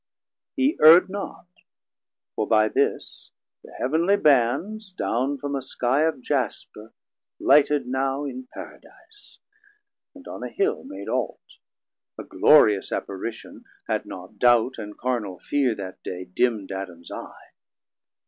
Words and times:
He 0.55 0.79
err'd 0.81 1.09
not, 1.11 1.45
for 2.35 2.47
by 2.47 2.69
this 2.69 3.29
the 3.63 3.71
heav'nly 3.73 4.17
Bands 4.17 4.89
Down 4.89 5.37
from 5.37 5.53
a 5.53 5.59
Skie 5.61 6.09
of 6.09 6.21
Jasper 6.21 6.91
lighted 7.39 7.85
now 7.85 8.25
In 8.25 8.47
Paradise, 8.51 9.37
and 10.15 10.27
on 10.27 10.41
a 10.41 10.49
Hill 10.49 10.83
made 10.85 11.07
alt, 11.07 11.39
210 12.17 12.25
A 12.25 12.27
glorious 12.27 12.91
Apparition, 12.91 13.65
had 13.87 14.07
not 14.07 14.39
doubt 14.39 14.79
And 14.79 14.97
carnal 14.97 15.37
fear 15.37 15.75
that 15.75 16.01
day 16.01 16.25
dimm'd 16.25 16.71
Adams 16.71 17.11
eye. 17.11 17.51